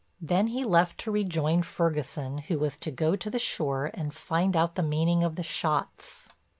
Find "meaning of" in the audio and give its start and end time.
4.81-5.35